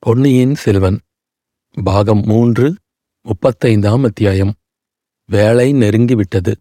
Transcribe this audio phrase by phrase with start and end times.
[0.00, 0.98] பொன்னியின் செல்வன்
[1.84, 2.74] பாகம் மூன்று
[3.24, 4.54] முப்பத்தைந்தாம் அத்தியாயம்.
[5.26, 6.54] வேலை நெருங்கிவிட்டது.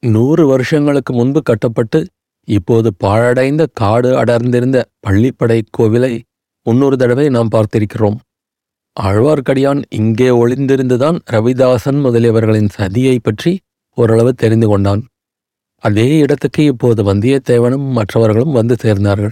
[0.00, 2.06] நூறு வருஷங்களுக்கு முன்பு கட்டப்பட்டு
[2.46, 6.20] இப்போது பாழடைந்த காடு அடர்ந்திருந்த பள்ளிப்படை கோவிலை
[6.62, 8.16] முன்னொரு தடவை நாம் பார்த்திருக்கிறோம்.
[9.00, 13.60] ஆழ்வார்க்கடியான் இங்கே ஒளிந்திருந்துதான் ரவிதாசன் முதலியவர்களின் சதியைப் பற்றி
[13.94, 15.06] ஓரளவு தெரிந்து கொண்டான்.
[15.78, 19.30] அதே இடத்துக்கு இப்போது வந்தியத்தேவனும் மற்றவர்களும் வந்து சேர்ந்தார்கள்.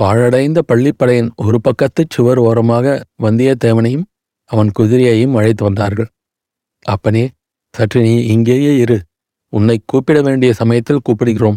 [0.00, 4.02] பாழடைந்த பள்ளிப்படையின் ஒரு பக்கத்துச் சுவர் ஓரமாக வந்தியத்தேவனையும்
[4.44, 6.08] அவன் குதிரையையும் அழைத்து வந்தார்கள்.
[6.84, 7.30] அப்பனே
[7.72, 9.02] சற்று நீ இங்கேயே இரு.
[9.48, 11.56] உன்னை கூப்பிட வேண்டிய சமயத்தில் கூப்பிடுகிறோம்.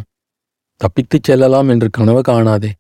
[0.76, 2.72] தப்பித்துச் செல்லலாம் என்று கனவு காணாதே.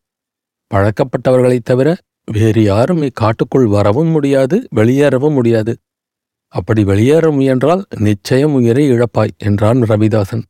[0.73, 1.97] பழக்கப்பட்டவர்களைத் தவிர
[2.31, 5.77] வேறு யாரும் இக்காட்டுக்குள் வரவும் முடியாது வெளியேறவும் முடியாது.
[6.47, 10.43] அப்படி வெளியேற முயன்றால் நிச்சயம் உயிரை இழப்பாய் என்றான் ரவிதாசன்.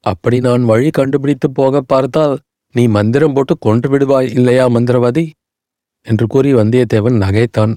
[0.00, 2.38] அப்படி நான் வழி கண்டுபிடித்து போக பார்த்தால்
[2.72, 5.30] நீ மந்திரம் போட்டு கொன்று விடுவாய் இல்லையா மந்திரவாதி?
[6.02, 7.76] என்று கூறி வந்தியத்தேவன் நகைத்தான்.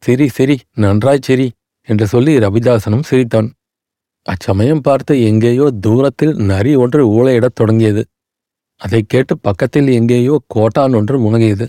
[0.00, 1.52] சிரி சிரி நன்றாய் சிரி
[1.86, 3.52] என்று சொல்லி ரவிதாசனும் சிரித்தான்.
[4.22, 8.06] அச்சமயம் பார்த்து எங்கேயோ தூரத்தில் நரி ஒன்று ஊழையிடத் தொடங்கியது.
[8.76, 11.68] அதைக் கேட்டு பக்கத்தில் எங்கேயோ கோட்டான் ஒன்று முனகியது.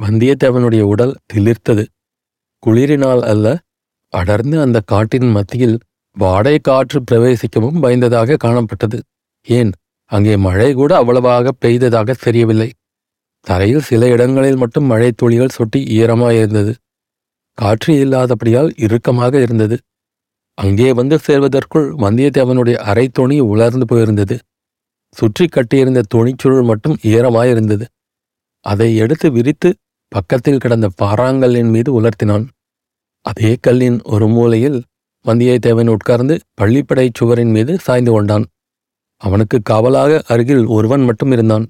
[0.00, 1.86] வந்தியத்தேவனுடைய உடல் திளிர்த்தது.
[2.66, 3.60] குளிரினால் அல்ல
[4.08, 5.78] அடர்ந்து அந்த காட்டின் மத்தியில்
[6.12, 9.00] வாடை காற்று பிரவேசிக்கவும் பயந்ததாக காணப்பட்டது.
[9.42, 9.72] ஏன்
[10.12, 12.68] அங்கே மழை கூட அவ்வளவாக பெய்ததாக தெரியவில்லை.
[13.46, 16.72] தரையில் சில இடங்களில் மட்டும் மழை துளிகள் சொட்டி ஈரமாயிருந்தது
[17.58, 19.76] காற்று இல்லாதபடியால் இறுக்கமாக இருந்தது.
[20.58, 24.36] அங்கே வந்து சேர்வதற்குள் வந்தியத்தேவனுடைய அரை துணி உலர்ந்து போயிருந்தது.
[25.16, 27.84] சுற்றி கட்டியிருந்த துணிச்சுருள் மட்டும் ஈரமாயிருந்தது
[28.66, 29.68] அதை எடுத்து விரித்து
[30.12, 32.44] பக்கத்தில் கிடந்த பாறாங்கல்லின் மீது உலர்த்தினான்.
[33.26, 34.78] அதே கல்லின் ஒரு மூலையில்
[35.24, 38.44] வந்தியத்தேவன் உட்கார்ந்து பள்ளிப்படை சுவரின் மீது சாய்ந்து கொண்டான்.
[39.16, 41.66] அவனுக்கு காவலாக அருகில் ஒருவன் மட்டும் இருந்தான்.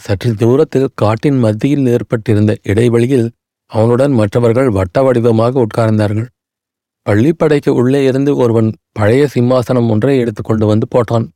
[0.00, 3.30] சற்று தூரத்தில் காட்டின் மத்தியில் ஏற்பட்டிருந்த இடைவெளியில்
[3.66, 6.26] அவனுடன் மற்றவர்கள் வட்ட வடிவமாக உட்கார்ந்தார்கள்.
[7.06, 11.26] பள்ளிப்படைக்கு உள்ளே இருந்து ஒருவன் பழைய சிம்மாசனம் ஒன்றை எடுத்துக்கொண்டு வந்து போட்டான்.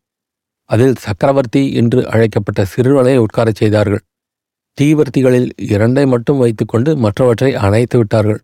[0.71, 4.03] அதில் சக்கரவர்த்தி என்று அழைக்கப்பட்ட சிறுவனை உட்காரச் செய்தார்கள்.
[4.81, 8.41] தீவர்த்திகளில் இரண்டை மட்டும் வைத்துக்கொண்டு மற்றவற்றை அணைத்து விட்டார்கள்.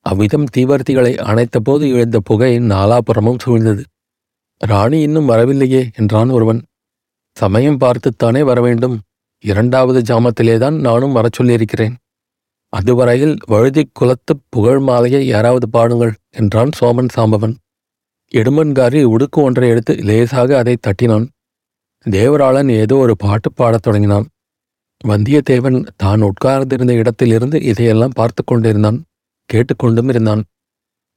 [0.00, 3.82] அவ்விதம் தீவர்த்திகளை அணைத்தபோது எழுந்த புகை நாலாபுறமும் சூழ்ந்தது.
[4.58, 6.62] ராணி இன்னும் வரவில்லையே என்றான் ஒருவன்.
[7.36, 9.00] சமயம் பார்த்துத்தானே வரவேண்டும்.
[9.44, 11.96] இரண்டாவது ஜாமத்திலேதான் நானும் வரச் சொல்லியிருக்கிறேன்.
[12.68, 17.54] அதுவரையில் வழுதி குலத்து புகழ் மாலையை யாராவது பாடுங்கள் என்றான் சோமன் சாம்பவன்.
[18.32, 21.28] இடுமன்காரி உடுக்கு ஒன்றை எடுத்து லேசாக அதை தட்டினான்.
[22.10, 24.26] தேவராளன் ஏதோ ஒரு பாட்டு பாடத் தொடங்கினான்.
[25.04, 29.04] வந்தியத்தேவன் தான் உட்கார்ந்திருந்த இடத்திலிருந்து இதையெல்லாம் பார்த்து கொண்டிருந்தான்.
[29.52, 30.44] கேட்டுக்கொண்டும் இருந்தான்.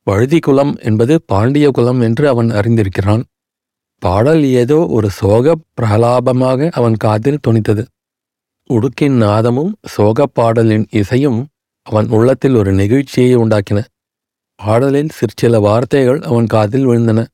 [0.03, 3.23] வழுதி குலம் என்பது பாண்டிய குலம் என்று அவன் அறிந்திருக்கிறான்.
[3.99, 7.85] பாடல் ஏதோ ஒரு சோக பிரலாபமாக அவன் காதில் துணித்தது
[8.69, 11.47] உடுக்கின் நாதமும் சோகப் பாடலின் இசையும்
[11.81, 13.83] அவன் உள்ளத்தில் ஒரு நெகிழ்ச்சியை உண்டாக்கின.
[14.55, 17.25] பாடலில் சிற்சில வார்த்தைகள் அவன் காதில் விழுந்தன.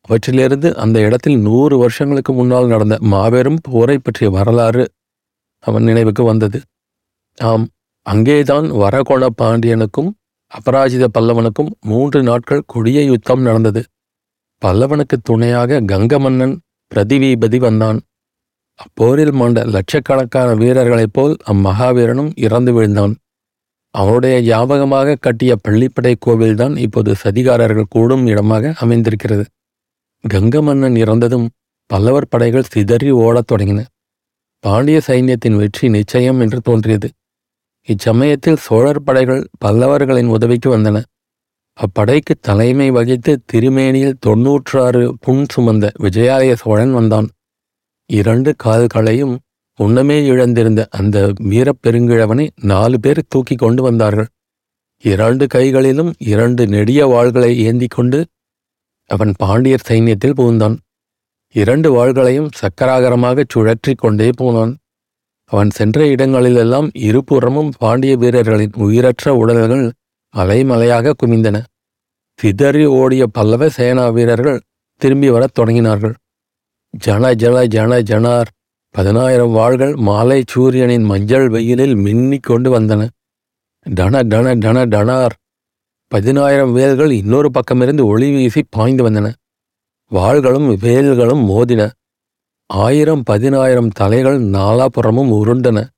[0.00, 4.84] அவற்றிலிருந்து அந்த இடத்தில் நூறு வருஷங்களுக்கு முன்னால் நடந்த மாபெரும் போரை பற்றிய வரலாறு
[5.58, 6.60] அவன் நினைவுக்கு வந்தது.
[7.38, 7.68] ஆம்
[8.06, 10.10] அங்கேதான் வரகோண பாண்டியனுக்கும்
[10.58, 13.82] அபராஜித பல்லவனுக்கும் மூன்று நாட்கள் கொடிய யுத்தம் நடந்தது.
[14.62, 16.60] பல்லவனுக்கு துணையாக கங்க மன்னன்
[16.94, 18.00] பிரதிவீபதி வந்தான்.
[18.78, 23.14] அப்போரில் மாண்ட லட்சக்கணக்கான வீரர்களைப் போல் அம்மகாவீரனும் இறந்து விழுந்தான்.
[23.94, 29.44] அவனுடைய ஞாபகமாக கட்டிய பள்ளிப்படை கோவில்தான் இப்போது சதிகாரர்கள் கூடும் இடமாக அமைந்திருக்கிறது.
[30.24, 31.48] கங்க மன்னன் இறந்ததும்
[31.86, 33.80] பல்லவர் படைகள் சிதறி ஓடத் தொடங்கின.
[34.64, 37.08] பாண்டிய சைன்யத்தின் வெற்றி நிச்சயம் என்று தோன்றியது.
[37.88, 41.02] இச்சமயத்தில் சோழர் படைகள் பல்லவர்களின் உதவிக்கு வந்தன.
[41.78, 47.28] அப்படைக்கு தலைமை வகித்து திருமேனியில் தொன்னூற்றாறு புண் சுமந்த விஜயாலய சோழன் வந்தான்.
[48.06, 49.38] இரண்டு கால்களையும்
[49.78, 54.26] உன்னமே இழந்திருந்த அந்த வீரப்பெருங்கிழவனை நாலு பேர் தூக்கி கொண்டு வந்தார்கள்.
[55.04, 58.26] இரண்டு கைகளிலும் இரண்டு நெடிய வாள்களை ஏந்தி கொண்டு
[59.10, 60.76] அவன் பாண்டியர் சைன்யத்தில் புகுந்தான்.
[61.54, 64.76] இரண்டு வாள்களையும் சக்கராகரமாகச் சுழற்றி கொண்டே போனான்.
[65.52, 69.92] அவன் சென்ற இடங்களிலெல்லாம் இருபுறமும் பாண்டிய வீரர்களின் உயிரற்ற உடல்கள்
[70.34, 71.56] அலைமலையாக குமிந்தன.
[72.38, 74.60] சிதறி ஓடிய பல்லவ சேனா வீரர்கள்
[75.00, 76.14] திரும்பி வரத் தொடங்கினார்கள்.
[76.90, 78.48] ஜன ஜன ஜன ஜனார்
[78.94, 83.02] பதினாயிரம் வாள்கள் மாலை சூரியனின் மஞ்சள் வெயிலில் மின்னிக் கொண்டு வந்தன.
[83.86, 85.34] டன டன டன டனார்
[86.12, 89.28] பதினாயிரம் வேல்கள் இன்னொரு பக்கமிருந்து ஒளி வீசி பாய்ந்து வந்தன.
[90.10, 91.82] வாள்களும் வேல்களும் மோதின.
[92.74, 95.88] ஆயிரம் பதினாயிரம் தலைகள் நாலாபுறமும் உருண்டன.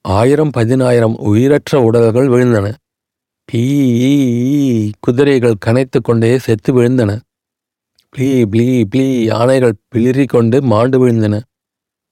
[0.00, 2.74] ஆயிரம் பதினாயிரம் உயிரற்ற உடல்கள் விழுந்தன.
[3.52, 7.20] பீ குதிரைகள் கனைத்து கொண்டே செத்து விழுந்தன.
[8.16, 11.40] ப்ளீ ப்ளீ ப்ளீ யானைகள் பிளிறிக் கொண்டு மாண்டு விழுந்தன.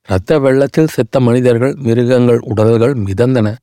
[0.08, 3.56] இரத்த வெள்ளத்தில் செத்த மனிதர்கள் மிருகங்கள் உடல்கள் மிதந்தன.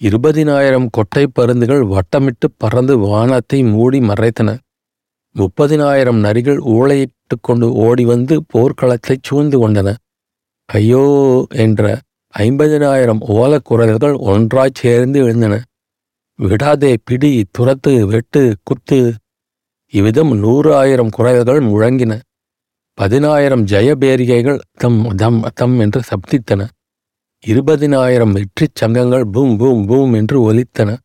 [0.00, 4.58] இருபதினாயிரம் கொட்டை பருந்துகள் வட்டமிட்டு பறந்து வானத்தை மூடி மறைத்தன.
[5.38, 9.94] முப்பதினாயிரம் நரிகள் ஊழையிட்டு கொண்டு ஓடி வந்து போர்க்களத்தைச் சூழ்ந்து கொண்டன.
[10.68, 11.04] ஐயோ
[11.54, 11.98] என்ற
[12.34, 15.62] ஐம்பதினாயிரம் ஓலக்குரல்கள் ஒன்றாய்ச் சேர்ந்து எழுந்தன.
[16.38, 19.14] விடாதே பிடி துரத்து வெட்டு குத்து.
[19.92, 22.20] இவ்விதம் நூறு ஆயிரம் குரல்கள் முழங்கின.
[22.98, 26.66] பதினாயிரம் ஜெயபேரிகைகள் தம் தம் தம் என்று சப்தித்தன.
[27.46, 30.96] இருபதினாயிரம் வெற்றிச் சங்கங்கள் பூம் பூம் பூம் என்று ஒலித்தன.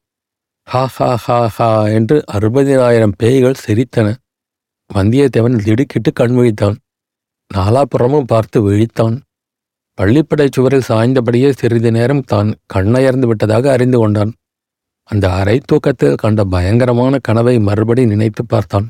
[0.67, 4.07] ஹா ஹா ஹா ஹா என்று அறுபதினாயிரம் பேய்கள் சிரித்தன.
[4.89, 6.77] வந்தியத்தேவன் திடுக்கிட்டு கண் விழித்தான்
[7.51, 9.15] நாலாபுறமும் பார்த்து விழித்தான்.
[9.97, 14.31] பள்ளிப்படை சுவரில் சாய்ந்தபடியே சிறிது நேரம் தான் கண்ணயர்ந்து விட்டதாக அறிந்து கொண்டான்.
[15.09, 18.87] அந்த அரை தூக்கத்தில் கண்ட பயங்கரமான கனவை மறுபடி நினைத்து பார்த்தான்.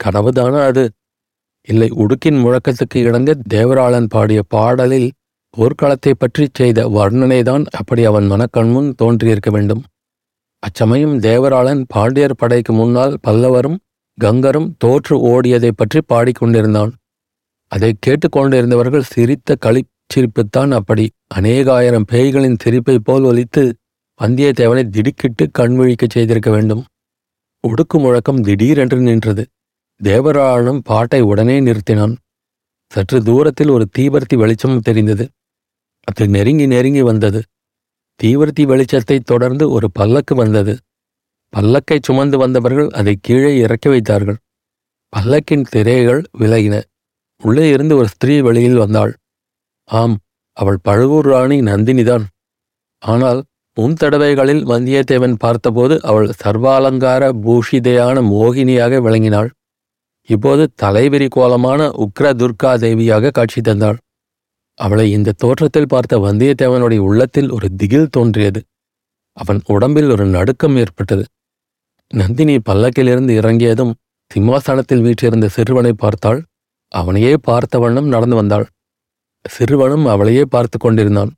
[0.00, 0.84] கனவுதானா அது?
[1.68, 5.10] இல்லை உடுக்கின் முழக்கத்துக்கு இணங்க தேவராளன் பாடிய பாடலில்
[5.54, 9.82] போர்க்களத்தை பற்றி செய்த வர்ணனைதான் அப்படி அவன் மனக்கண்முன் தோன்றியிருக்க வேண்டும்.
[10.64, 13.76] அச்சமயம் தேவராளன் பாண்டியர் படைக்கு முன்னால் பல்லவரும்
[14.20, 16.92] கங்கரும் தோற்று ஓடியதைப் பற்றி பாடிக்கொண்டிருந்தான்.
[17.68, 21.10] அதை கேட்டுக்கொண்டிருந்தவர்கள் சிரித்த களிச்சிரிப்புத்தான் அப்படி.
[21.34, 23.72] அநேகாயிரம் பேய்களின் சிரிப்பை போல் ஒலித்து
[24.20, 26.84] வந்தியத்தேவனை திடுக்கிட்டு கண்விழிக்கச் செய்திருக்க வேண்டும்.
[27.68, 29.46] உடுக்கு முழக்கம் திடீரென்று நின்றது.
[30.02, 32.16] தேவராளனும் பாட்டை உடனே நிறுத்தினான்.
[32.92, 35.28] சற்று தூரத்தில் ஒரு தீபர்த்தி வெளிச்சம் தெரிந்தது.
[36.04, 37.42] அது நெருங்கி நெருங்கி வந்தது.
[38.22, 40.76] தீவர்த்தி வெளிச்சத்தைத் தொடர்ந்து ஒரு பல்லக்கு வந்தது.
[41.56, 44.36] பல்லக்கை சுமந்து வந்தவர்கள் அதை கீழே இறக்கி வைத்தார்கள்.
[45.16, 46.82] பல்லக்கின் திரைகள் விலகின.
[47.42, 49.14] உள்ளே இருந்து ஒரு ஸ்திரீ வெளியில் வந்தாள்.
[49.84, 50.18] ஆம்
[50.52, 52.24] அவள் பழுவூர் ராணி நந்தினிதான்.
[52.98, 53.44] ஆனால்
[53.74, 59.50] முன் தடவைகளில் வந்தியத்தேவன் பார்த்தபோது அவள் சர்வாலங்கார பூஷிதையான மோகினியாக விளங்கினாள்.
[60.26, 63.96] இப்போது தலைவிரி கோலமான உக்ர துர்கா தேவியாக காட்சி தந்தாள்.
[64.78, 68.60] அவளை இந்த தோற்றத்தில் பார்த்த வந்தியத்தேவனுடைய உள்ளத்தில் ஒரு திகில் தோன்றியது.
[69.32, 71.24] அவன் உடம்பில் ஒரு நடுக்கம் ஏற்பட்டது.
[72.10, 73.92] நந்தினி பல்லக்கிலிருந்து இறங்கியதும்
[74.30, 76.40] சிம்மாசனத்தில் வீற்றிருந்த சிறுவனை பார்த்தாள்.
[76.92, 78.66] அவனையே பார்த்தவண்ணம் நடந்து வந்தாள்.
[79.44, 81.32] சிறுவனும் அவளையே பார்த்து கொண்டிருந்தான்.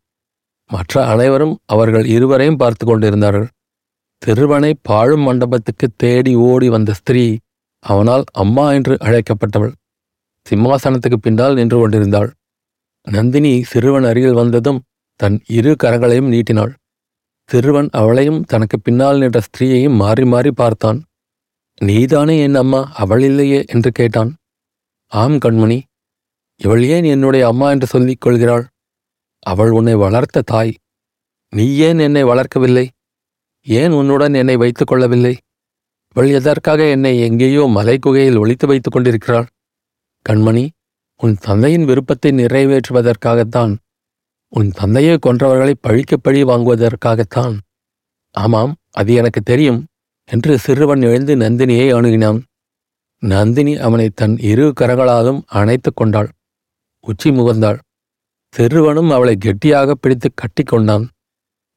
[0.71, 3.49] மற்ற அனைவரும் அவர்கள் இருவரையும் பார்த்து கொண்டிருந்தார்கள்.
[4.23, 7.25] சிறுவனை பாழும் மண்டபத்துக்கு தேடி ஓடி வந்த ஸ்திரீ
[7.85, 9.73] அவனால் அம்மா என்று அழைக்கப்பட்டவள்.
[10.47, 12.31] சிம்மாசனத்துக்கு பின்னால் நின்று கொண்டிருந்தாள்.
[13.07, 14.83] நந்தினி சிறுவன் அருகில் வந்ததும்
[15.15, 16.73] தன் இரு கரங்களையும் நீட்டினாள்.
[17.47, 21.05] சிறுவன் அவளையும் தனக்கு பின்னால் நின்ற ஸ்திரீயையும் மாறி மாறி பார்த்தான்.
[21.81, 22.91] நீதானே என் அம்மா?
[22.95, 23.65] அவள் இல்லையே?
[23.67, 24.37] என்று கேட்டான்.
[25.07, 25.83] ஆம் கண்மணி.
[26.57, 28.67] இவள் ஏன் என்னுடைய அம்மா என்று சொல்லிக் கொள்கிறாள்?
[29.39, 30.75] அவள் உன்னை வளர்த்த தாய்.
[31.49, 32.89] நீ ஏன் என்னை வளர்க்கவில்லை?
[33.61, 35.37] ஏன் உன்னுடன் என்னை வைத்துக் கொள்ளவில்லை?
[36.09, 39.47] இவள் எதற்காக என்னை எங்கேயோ மலை குகையில் வைத்துக் கொண்டிருக்கிறாள்?
[40.29, 40.69] கண்மணி
[41.21, 43.77] உன் தந்தையின் விருப்பத்தை நிறைவேற்றுவதற்காகத்தான்
[44.49, 47.55] உன் தந்தையை கொன்றவர்களை பழிக்க பழி வாங்குவதற்காகத்தான்.
[48.35, 49.81] ஆமாம் அது எனக்கு தெரியும்
[50.25, 52.39] என்று சிறுவன் எழுந்து நந்தினியை அணுகினான்.
[53.23, 56.29] நந்தினி அவனை தன் இரு கரங்களாலும் அணைத்துக் கொண்டாள்.
[57.01, 57.79] உச்சி முகந்தாள்.
[58.55, 61.05] சிறுவனும் அவளை கெட்டியாக பிடித்து கட்டிக்கொண்டான்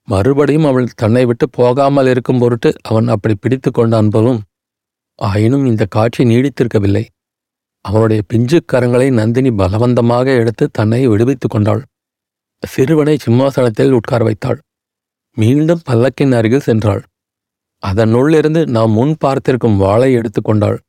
[0.08, 4.40] மறுபடியும் அவள் தன்னை விட்டு போகாமல் இருக்கும் பொருட்டு அவன் அப்படி பிடித்து கொண்டான் போலும்.
[5.20, 7.06] ஆயினும் இந்த காட்சி நீடித்திருக்கவில்லை.
[7.90, 11.82] அவனுடைய பிஞ்சுக்கரங்களை நந்தினி பலவந்தமாக எடுத்து தன்னை விடுவித்துக் கொண்டாள்.
[12.64, 14.60] சிறுவனை சிம்மாசனத்தில் உட்கார வைத்தாள்.
[15.38, 17.02] மீண்டும் பல்லக்கின் அருகில் சென்றாள்.
[17.84, 20.80] அதனுள்ளிருந்து நாம் முன் பார்த்திருக்கும் வாளை எடுத்துக்கொண்டாள்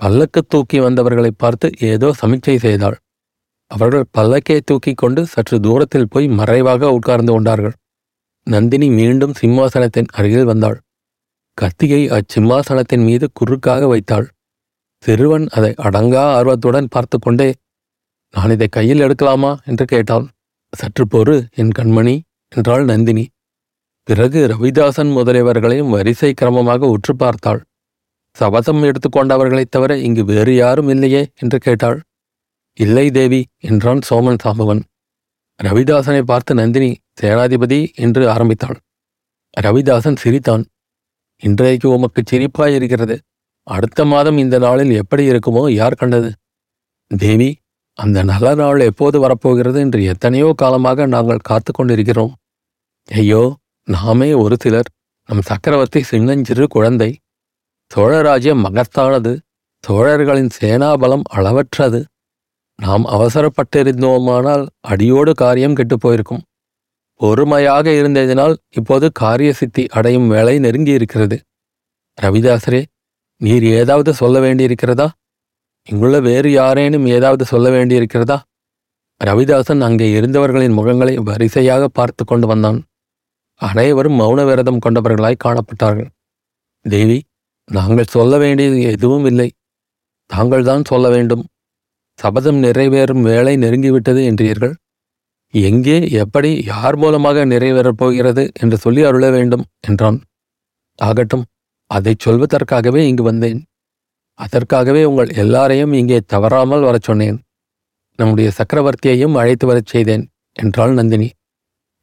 [0.00, 2.96] பல்லக்கு தூக்கி வந்தவர்களை பார்த்து ஏதோ சமிச்சை செய்தாள்.
[3.70, 7.74] அவர்கள் பல்லக்கை தூக்கிக் கொண்டு சற்று தூரத்தில் போய் மறைவாக உட்கார்ந்து கொண்டார்கள்.
[8.46, 10.78] நந்தினி மீண்டும் சிம்மாசனத்தின் அருகில் வந்தாள்.
[11.58, 14.26] கத்தியை அச்சிம்மாசனத்தின் மீது குறுக்காக வைத்தாள்.
[15.02, 17.54] சிறுவன் அதை அடங்கா ஆர்வத்துடன் பார்த்து கொண்டே
[18.30, 19.56] நான் இதை கையில் எடுக்கலாமா?
[19.64, 20.30] என்று கேட்டான்.
[20.70, 23.28] சற்று பொறு என் கண்மணி என்றாள் நந்தினி.
[24.02, 27.64] பிறகு ரவிதாசன் முதலியவர்களையும் வரிசை கிரமமாக உற்று பார்த்தாள்.
[28.32, 32.02] சபதம் எடுத்துக்கொண்டவர்களைத் தவிர இங்கு வேறு யாரும் இல்லையே என்று கேட்டாள்.
[32.74, 34.82] இல்லை தேவி என்றான் சோமன் சாம்பவன்.
[35.62, 38.78] ரவிதாசனை பார்த்து நந்தினி சேனாதிபதி என்று ஆரம்பித்தாள்.
[39.60, 40.64] ரவிதாசன் சிரித்தான்.
[41.42, 43.18] இன்றைக்கு உமக்கு சிரிப்பாயிருக்கிறது.
[43.62, 46.32] அடுத்த மாதம் இந்த நாளில் எப்படி இருக்குமோ யார் கண்டது?
[47.08, 47.56] தேவி
[47.94, 52.32] அந்த நல்ல நாள் எப்போது வரப்போகிறது என்று எத்தனையோ காலமாக நாங்கள் காத்து கொண்டிருக்கிறோம்.
[53.08, 53.56] ஐயோ
[53.88, 54.88] நாமே ஒரு சிலர்
[55.28, 57.16] நம் சக்கரவர்த்தி சின்னஞ்சிறு குழந்தை.
[57.94, 59.38] சோழராஜ்யம் மகத்தானது
[59.84, 62.00] சோழர்களின் சேனாபலம் அளவற்றது.
[62.78, 66.42] நாம் அவசரப்பட்டிருந்தோமானால் அடியோடு காரியம் கெட்டுப் போயிருக்கும்.
[67.14, 71.36] பொறுமையாக இருந்ததினால் இப்போது காரிய சித்தி அடையும் வேலை நெருங்கியிருக்கிறது.
[72.18, 72.82] ரவிதாசரே
[73.42, 75.08] நீர் ஏதாவது சொல்ல வேண்டியிருக்கிறதா?
[75.88, 78.38] இங்குள்ள வேறு யாரேனும் ஏதாவது சொல்ல வேண்டியிருக்கிறதா?
[79.20, 82.78] ரவிதாசன் அங்கே இருந்தவர்களின் முகங்களை வரிசையாக பார்த்து கொண்டு வந்தான்.
[83.60, 86.10] அனைவரும் மௌன விரதம் கொண்டவர்களாய் காணப்பட்டார்கள்.
[86.84, 87.18] தேவி
[87.68, 89.48] நாங்கள் சொல்ல வேண்டியது எதுவும் இல்லை.
[90.26, 91.44] தாங்கள்தான் சொல்ல வேண்டும்.
[92.18, 94.74] சபதம் நிறைவேறும் வேலை நெருங்கிவிட்டது என்றீர்கள்.
[95.54, 100.18] எங்கே எப்படி யார் மூலமாக நிறைவேறப் போகிறது என்று சொல்லி அருள வேண்டும் என்றான்.
[100.98, 101.44] ஆகட்டும்
[101.94, 103.60] அதைச் சொல்வதற்காகவே இங்கு வந்தேன்.
[104.38, 107.38] அதற்காகவே உங்கள் எல்லாரையும் இங்கே தவறாமல் வரச் சொன்னேன்.
[108.18, 110.24] நம்முடைய சக்கரவர்த்தியையும் அழைத்து வரச் செய்தேன்
[110.56, 111.28] என்றாள் நந்தினி.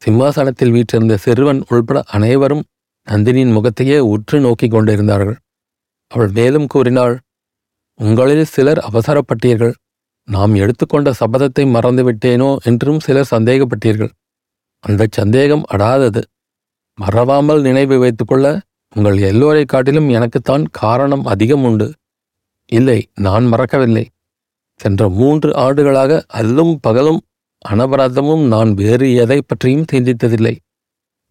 [0.01, 2.63] சிம்மாசனத்தில் வீற்றிருந்த சிறுவன் உள்பட அனைவரும்
[3.07, 5.37] நந்தினியின் முகத்தையே உற்று நோக்கிக் கொண்டிருந்தார்கள்.
[6.11, 7.15] அவள் மேலும் கூறினாள்
[7.99, 9.73] உங்களில் சிலர் அவசரப்பட்டீர்கள்.
[10.27, 14.11] நாம் எடுத்துக்கொண்ட சபதத்தை மறந்துவிட்டேனோ என்றும் சிலர் சந்தேகப்பட்டீர்கள்.
[14.83, 16.21] அந்த சந்தேகம் அடாதது.
[16.97, 18.47] மறவாமல் நினைவு வைத்துக்கொள்ள
[18.95, 21.87] உங்கள் எல்லோரை காட்டிலும் எனக்குத்தான் காரணம் அதிகம் உண்டு.
[22.65, 24.05] இல்லை நான் மறக்கவில்லை.
[24.79, 27.21] சென்ற மூன்று ஆண்டுகளாக அல்லும் பகலும்
[27.65, 30.55] அனபராதமும் நான் வேறு எதை பற்றியும் சிந்தித்ததில்லை.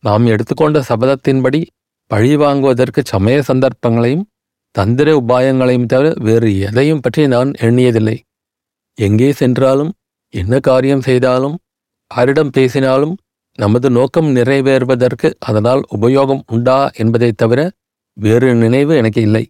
[0.05, 1.61] நாம் எடுத்துக்கொண்ட சபதத்தின்படி
[2.11, 4.27] பழி வாங்குவதற்கு சமய சந்தர்ப்பங்களையும்
[4.75, 8.17] தந்திர உபாயங்களையும் தவிர வேறு எதையும் பற்றி நான் எண்ணியதில்லை.
[8.99, 9.93] எங்கே சென்றாலும்
[10.35, 11.57] என்ன காரியம் செய்தாலும்
[12.11, 13.15] யாரிடம் பேசினாலும்
[13.61, 17.71] நமது நோக்கம் நிறைவேறுவதற்கு அதனால் உபயோகம் உண்டா என்பதைத் தவிர
[18.12, 19.49] வேறு நினைவு எனக்கு இல்லை.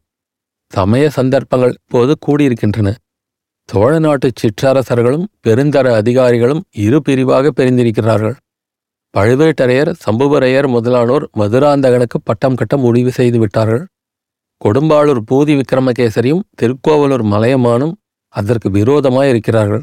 [0.68, 2.94] சமய சந்தர்ப்பங்கள் இப்போது கூடியிருக்கின்றன.
[3.66, 8.36] சோழ நாட்டு சிற்றரசர்களும் பெருந்தர அதிகாரிகளும் இரு பிரிவாக பிரிந்திருக்கிறார்கள்.
[9.16, 13.86] பழுவேட்டரையர் சம்புவரையர் முதலானோர் மதுராந்தகனுக்கு பட்டம் கட்ட முடிவு செய்து விட்டார்கள்.
[14.64, 17.92] கொடும்பாளூர் பூதி விக்ரமகேசரியும் திருக்கோவலூர் மலையமானும்
[18.28, 19.82] அதற்கு விரோதமாய் இருக்கிறார்கள்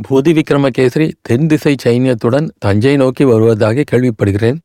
[0.00, 4.58] பூதி விக்ரமகேசரி தென் திசை சைன்யத்துடன் தஞ்சை நோக்கி வருவதாக கேள்விப்படுகிறேன்.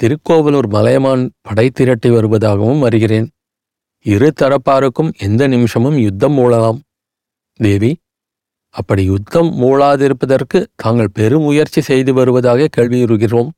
[0.00, 3.28] திருக்கோவலூர் மலையமான் படை திரட்டி வருவதாகவும் அறிகிறேன்.
[4.02, 6.78] இரு தரப்பாருக்கும் எந்த நிமிஷமும் யுத்தம் மூழலாம்.
[7.52, 7.96] தேவி
[8.68, 13.48] அப்படி யுத்தம் மூழாதிருப்பதற்கு தாங்கள் பெருமுயற்சி செய்து வருவதாக கேள்வியுறுகிறோம்.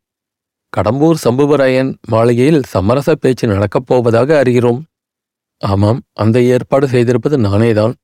[0.73, 4.83] கடம்பூர் சம்புவரையன் மாளிகையில் சமரச பேச்சு நடக்கப் போவதாக அறிகிறோம்.
[5.59, 7.95] ஆமாம் அந்த ஏற்பாடு செய்திருப்பது நானேதான்.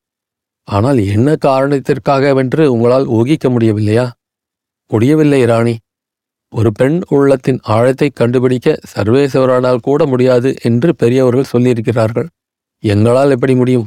[0.68, 4.10] ஆனால் என்ன காரணத்திற்காகவென்று உங்களால் ஊகிக்க முடியவில்லையா?
[4.90, 5.76] முடியவில்லை ராணி.
[6.52, 12.26] ஒரு பெண் உள்ளத்தின் ஆழத்தை கண்டுபிடிக்க சர்வேஸ்வரனால் கூட முடியாது என்று பெரியவர்கள் சொல்லியிருக்கிறார்கள்.
[12.82, 13.86] எங்களால் எப்படி முடியும்?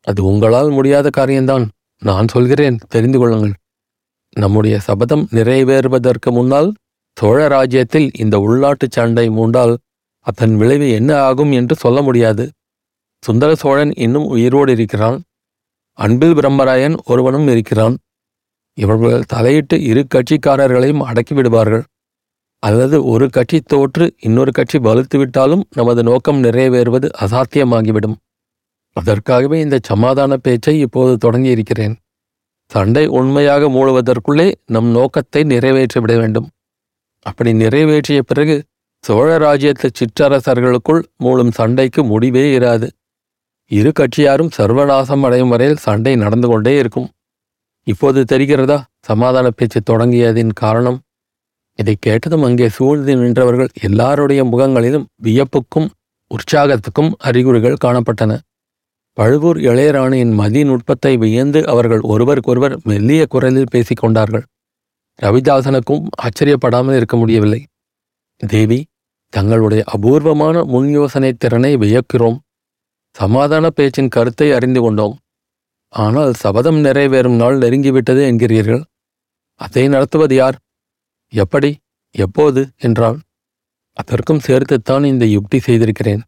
[0.00, 1.68] அது உங்களால் முடியாத காரியம்தான்.
[2.02, 3.54] நான் சொல்கிறேன் தெரிந்து கொள்ளுங்கள்.
[4.36, 6.74] நம்முடைய சபதம் நிறைவேறுவதற்கு முன்னால்
[7.12, 9.74] சோழ ராஜ்யத்தில் இந்த உள்நாட்டுச் சண்டை மூண்டால்
[10.26, 12.44] அதன் விளைவு என்ன ஆகும் என்று சொல்ல முடியாது.
[13.22, 15.22] சுந்தர சோழன் இன்னும் உயிரோடு இருக்கிறான்.
[15.98, 17.96] அன்பில் பிரம்மராயன் ஒருவனும் இருக்கிறான்.
[18.78, 21.84] இவர்கள் தலையிட்டு இரு கட்சிக்காரர்களையும் அடக்கிவிடுவார்கள்.
[22.62, 28.16] அல்லது ஒரு கட்சி தோற்று இன்னொரு கட்சி வலுத்துவிட்டாலும் நமது நோக்கம் நிறைவேறுவது அசாத்தியமாகிவிடும்.
[28.92, 31.94] அதற்காகவே இந்த சமாதான பேச்சை இப்போது தொடங்கியிருக்கிறேன்.
[32.70, 36.48] சண்டை உண்மையாக மூடுவதற்குள்ளே நம் நோக்கத்தை நிறைவேற்றிவிட வேண்டும்.
[37.26, 38.56] அப்படி நிறைவேற்றிய பிறகு
[39.04, 42.88] சோழ ராஜ்யத்து சிற்றரசர்களுக்குள் மூலம் சண்டைக்கு முடிவே இராது.
[43.70, 47.08] இரு கட்சியாரும் சர்வநாசம் அடையும் வரையில் சண்டை நடந்து கொண்டே இருக்கும்.
[47.82, 48.82] இப்போது தெரிகிறதா?
[48.98, 50.98] சமாதான பேச்சு தொடங்கியதின் காரணம்?
[51.78, 55.88] இதை கேட்டதும் அங்கே சூழ்ந்து நின்றவர்கள் எல்லாருடைய முகங்களிலும் வியப்புக்கும்
[56.30, 58.38] உற்சாகத்துக்கும் அறிகுறிகள் காணப்பட்டன.
[59.12, 64.44] பழுவூர் இளையராணியின் மதி நுட்பத்தை வியந்து அவர்கள் ஒருவருக்கொருவர் மெல்லிய குரலில் பேசிக் கொண்டார்கள்.
[65.22, 67.60] ரவிதாசனுக்கும் ஆச்சரியப்படாமல் இருக்க முடியவில்லை.
[68.36, 68.86] தேவி
[69.32, 72.38] தங்களுடைய அபூர்வமான முன் யோசனை திறனை வியக்கிறோம்.
[73.16, 75.14] சமாதான பேச்சின் கருத்தை அறிந்து கொண்டோம்.
[75.88, 78.82] ஆனால் சபதம் நிறைவேறும் நாள் நெருங்கிவிட்டது என்கிறீர்கள்.
[79.60, 80.56] அதை நடத்துவது யார்?
[81.32, 81.70] எப்படி?
[82.14, 82.68] எப்போது?
[82.76, 83.18] என்றாள்.
[83.92, 86.22] அதற்கும் சேர்த்துத்தான் இந்த யுக்தி செய்திருக்கிறேன்.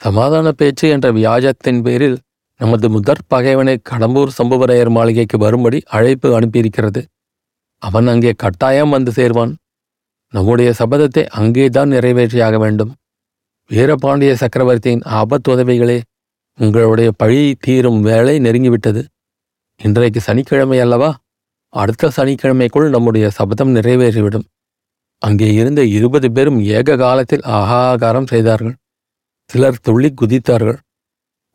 [0.00, 2.18] சமாதான பேச்சு என்ற வியாஜத்தின் பேரில்
[2.60, 7.00] நமது முதற் பகைவனை கடம்பூர் சம்புவரையர் மாளிகைக்கு வரும்படி அழைப்பு அனுப்பியிருக்கிறது.
[7.82, 9.52] அவன் அங்கே கட்டாயம் வந்து சேர்வான்.
[10.28, 12.92] நம்முடைய சபதத்தை அங்கேதான் நிறைவேற்றியாக வேண்டும்.
[13.70, 16.00] வீரபாண்டிய சக்கரவர்த்தியின் ஆபத்துதவிகளே
[16.58, 19.02] உங்களுடைய பழி தீரும் வேலை நெருங்கிவிட்டது.
[19.80, 21.16] இன்றைக்கு சனிக்கிழமை அல்லவா?
[21.68, 24.44] அடுத்த சனிக்கிழமைக்குள் நம்முடைய சபதம் நிறைவேறிவிடும்.
[25.18, 28.74] அங்கே இருந்த இருபது பேரும் ஏக காலத்தில் ஆகாகாரம் செய்தார்கள்.
[29.50, 30.78] சிலர் துள்ளி குதித்தார்கள்.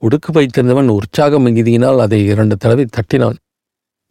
[0.02, 3.38] உடுக்கு வைத்திருந்தவன் உற்சாக மிகுதியினால் அதை இரண்டு தடவை தட்டினான்.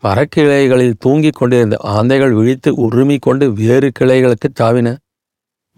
[0.02, 4.96] மரக்கிளைகளில் தூங்கிக் கொண்டிருந்த ஆந்தைகள் விழித்து உருமி கொண்டு வேறு கிளைகளுக்கு தாவின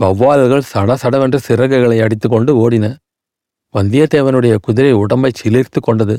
[0.00, 2.86] வௌவால்கள் சட சடவென்று சிறகுகளை அடித்துக்கொண்டு ஓடின.
[3.74, 6.16] வந்தியத்தேவனுடைய குதிரை உடம்பை சிலிர்த்து கொண்டது.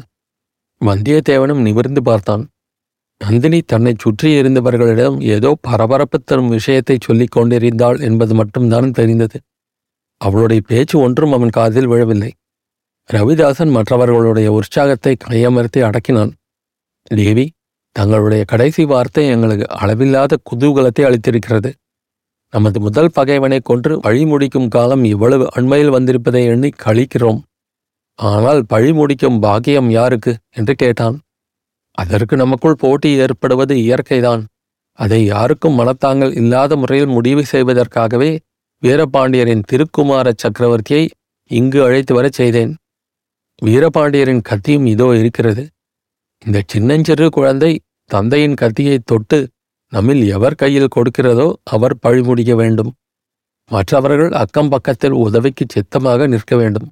[0.85, 2.43] வந்தியத்தேவனும் நிமிர்ந்து பார்த்தான்.
[3.17, 9.37] நந்தினி தன்னை சுற்றி இருந்தவர்களிடம் ஏதோ பரபரப்பு தரும் விஷயத்தை சொல்லிக் கொண்டிருந்தாள் என்பது மட்டும்தான் தெரிந்தது.
[10.17, 12.31] அவளுடைய பேச்சு ஒன்றும் அவன் காதில் விழவில்லை.
[13.09, 16.31] ரவிதாசன் மற்றவர்களுடைய உற்சாகத்தை கையமர்த்தி அடக்கினான்.
[17.11, 17.45] தேவி
[17.91, 21.71] தங்களுடைய கடைசி வார்த்தை எங்களுக்கு அளவில்லாத குதூகலத்தை அளித்திருக்கிறது.
[22.53, 27.39] நமது முதல் பகைவனை கொன்று பழி முடிக்கும் காலம் இவ்வளவு அண்மையில் வந்திருப்பதை எண்ணி கழிக்கிறோம்
[28.19, 30.31] ஆனால் பழி முடிக்கும் பாக்கியம் யாருக்கு?
[30.49, 31.15] என்று கேட்டான்.
[31.97, 34.43] அதற்கு நமக்குள் போட்டி ஏற்படுவது இயற்கைதான்.
[34.99, 38.31] அதை யாருக்கும் மனத்தாங்கள் இல்லாத முறையில் முடிவு செய்வதற்காகவே
[38.83, 41.03] வீரபாண்டியரின் திருக்குமார சக்கரவர்த்தியை
[41.51, 42.73] இங்கு அழைத்து வரச் செய்தேன்.
[43.61, 45.63] வீரபாண்டியரின் கத்தியும் இதோ இருக்கிறது.
[46.45, 47.71] இந்த சின்னஞ்சிறு குழந்தை
[48.11, 49.39] தந்தையின் கத்தியை தொட்டு
[49.91, 52.91] நம்மில் எவர் கையில் கொடுக்கிறதோ அவர் பழி முடிக்க வேண்டும்.
[53.71, 56.87] மற்றவர்கள் அக்கம் பக்கத்தில் உதவிக்கு சித்தமாக நிற்க வேண்டும்.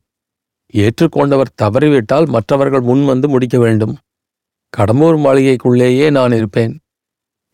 [0.74, 3.98] ஏற்றுக்கொண்டவர் தவறிவிட்டால் மற்றவர்கள் முன் வந்து முடிக்க வேண்டும்.
[4.78, 6.74] கடம்பூர் மாளிகைக்குள்ளேயே நான் இருப்பேன்.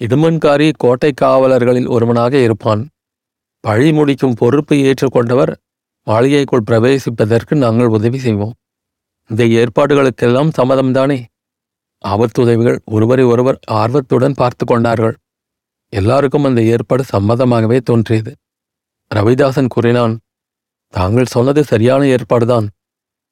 [0.02, 2.82] இடுமன்காரி கோட்டை காவலர்களில் ஒருவனாக இருப்பான்.
[3.60, 5.54] பழி முடிக்கும் பொறுப்பு ஏற்றுக்கொண்டவர்
[6.08, 8.56] மாளிகைக்குள் பிரவேசிப்பதற்கு நாங்கள் உதவி செய்வோம்.
[9.30, 11.20] இந்த ஏற்பாடுகளுக்கெல்லாம் சம்மதம்தானே?
[12.04, 15.16] ஆபத்துதவிகள் ஒருவரை ஒருவர் ஆர்வத்துடன் பார்த்து கொண்டார்கள்.
[15.94, 18.32] எல்லாருக்கும் அந்த ஏற்பாடு சம்மதமாகவே தோன்றியது.
[19.12, 20.20] ரவிதாசன் கூறினான்
[20.94, 22.68] தாங்கள் சொன்னது சரியான ஏற்பாடுதான்.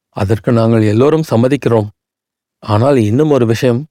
[0.10, 1.88] அதற்கு நாங்கள் எல்லோரும் சம்மதிக்கிறோம்.
[2.60, 3.86] ஆனால் இன்னும் ஒரு விஷயம்.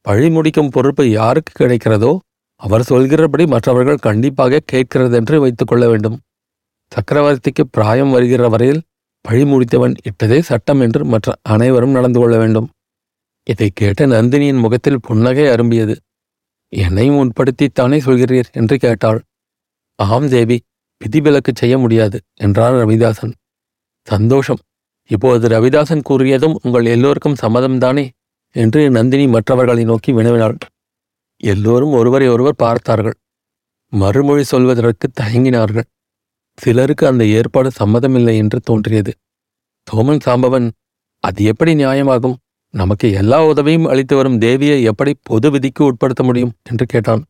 [0.00, 2.18] பழி முடிக்கும் பொறுப்பு யாருக்கு கிடைக்கிறதோ
[2.60, 6.20] அவர் சொல்கிறபடி மற்றவர்கள் கண்டிப்பாக கேட்கிறதென்று வைத்துக்கொள்ள வேண்டும்.
[6.92, 8.82] சக்கரவர்த்திக்கு பிராயம் வருகிற வரையில்
[9.20, 12.68] பழி முடித்தவன் இட்டதே சட்டம் என்று மற்ற அனைவரும் நடந்து கொள்ள வேண்டும்.
[13.42, 15.96] இதை கேட்ட நந்தினியின் முகத்தில் புன்னகை அரும்பியது.
[16.76, 18.48] என்னையும் உட்படுத்தித்தானே சொல்கிறீர்?
[18.52, 19.20] என்று கேட்டாள்.
[19.98, 20.56] ஆம் தேவி
[21.00, 23.34] விதிவிலக்கு செய்ய முடியாது என்றார் ரவிதாசன்.
[24.06, 24.60] சந்தோஷம்.
[25.10, 28.04] இப்போது ரவிதாசன் கூறியதும் உங்கள் எல்லோருக்கும் சம்மதம்தானே?
[28.54, 30.56] என்று நந்தினி மற்றவர்களை நோக்கி வினவினாள்.
[31.40, 33.16] எல்லோரும் ஒருவரை ஒருவர் பார்த்தார்கள்.
[33.92, 35.88] மறுமொழி சொல்வதற்கு தயங்கினார்கள்.
[36.58, 39.12] சிலருக்கு அந்த ஏற்பாடு சம்மதமில்லை என்று தோன்றியது.
[39.86, 40.66] தோமன் சாம்பவன்
[41.24, 42.36] அது எப்படி நியாயமாகும்?
[42.76, 46.52] நமக்கு எல்லா உதவியும் அளித்து வரும் தேவியை எப்படி பொது விதிக்கு உட்படுத்த முடியும்?
[46.70, 47.22] என்று கேட்டான்.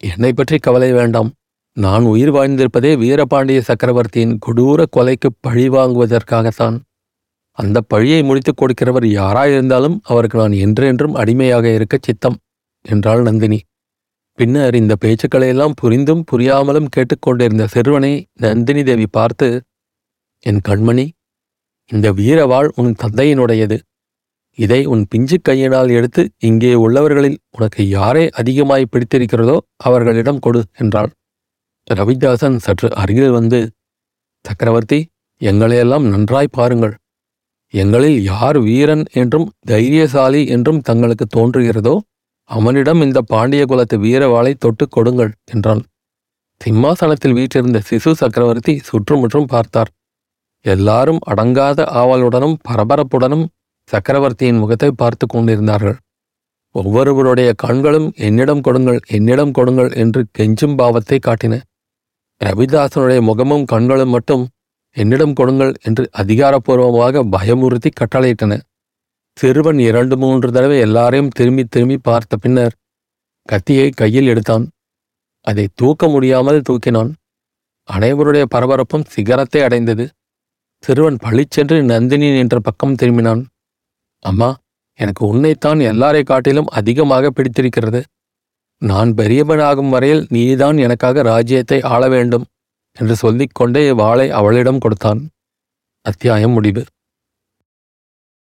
[0.00, 1.30] என்னை பற்றி கவலை வேண்டாம்.
[1.76, 6.76] நான் உயிர் வாழ்ந்திருப்பதே வீரபாண்டிய சக்கரவர்த்தியின் கொடூர கொலைக்கு பழி வாங்குவதற்காகத்தான்.
[7.58, 12.36] அந்த பழியை முடித்துக் கொடுக்கிறவர் யாராயிருந்தாலும் அவருக்கு நான் என்றென்றும் அடிமையாக இருக்க சித்தம்
[12.84, 13.60] என்றாள் நந்தினி.
[14.38, 19.48] பின்னர் இந்த பேச்சுக்களையெல்லாம் புரிந்தும் புரியாமலும் கேட்டுக்கொண்டிருந்த சிறுவனை நந்தினி தேவி பார்த்து
[20.44, 21.08] என் கண்மணி
[21.90, 23.78] இந்த வீரவாள் உன் தந்தையினுடையது.
[24.58, 31.10] இதை உன் பிஞ்சு கையினால் எடுத்து இங்கே உள்ளவர்களில் உனக்கு யாரே அதிகமாய் பிடித்திருக்கிறதோ அவர்களிடம் கொடு என்றாள்.
[31.90, 33.60] ரவிதாசன் சற்று அருகில் வந்து
[34.44, 34.98] சக்கரவர்த்தி
[35.40, 36.94] எங்களையெல்லாம் நன்றாய் பாருங்கள்.
[37.74, 41.94] எங்களில் யார் வீரன் என்றும் தைரியசாலி என்றும் தங்களுக்கு தோன்றுகிறதோ
[42.50, 45.82] அவனிடம் இந்த பாண்டிய குலத்து வீரவாளை தொட்டுக் கொடுங்கள் என்றான்.
[46.60, 49.90] சிம்மாசனத்தில் வீற்றிருந்த சிசு சக்கரவர்த்தி சுற்றுமுற்றும் பார்த்தார்.
[50.64, 53.46] எல்லாரும் அடங்காத ஆவலுடனும் பரபரப்புடனும்
[53.88, 55.96] சக்கரவர்த்தியின் முகத்தை பார்த்து கொண்டிருந்தார்கள்.
[56.74, 61.54] ஒவ்வொருவருடைய கண்களும் என்னிடம் கொடுங்கள் என்னிடம் கொடுங்கள் என்று கெஞ்சும் பாவத்தை காட்டின.
[62.40, 64.44] ரவிதாசனுடைய முகமும் கண்களும் மட்டும்
[64.96, 68.52] என்னிடம் கொடுங்கள் என்று அதிகாரப்பூர்வமாக பயமுறுத்தி கட்டளையிட்டன.
[69.36, 72.74] சிறுவன் இரண்டு மூன்று தடவை எல்லாரையும் திரும்பி திரும்பி பார்த்த பின்னர்
[73.48, 74.64] கத்தியை கையில் எடுத்தான்.
[75.46, 77.10] அதை தூக்க முடியாமல் தூக்கினான்.
[77.88, 80.04] அனைவருடைய பரபரப்பும் சிகரத்தை அடைந்தது.
[80.84, 83.42] சிறுவன் பழிச்சென்று நந்தினி என்ற பக்கம் திரும்பினான்.
[84.22, 84.56] அம்மா
[84.98, 88.00] எனக்கு உன்னைத்தான் எல்லாரை காட்டிலும் அதிகமாக பிடித்திருக்கிறது.
[88.82, 92.44] நான் பெரியவனாகும் வரையில் நீதான் எனக்காக ராஜ்யத்தை ஆள வேண்டும்
[92.96, 95.20] என்று சொல்லிக்கொண்டே வாளை அவளிடம் கொடுத்தான்.
[96.00, 96.84] அத்தியாயம் முடிவு.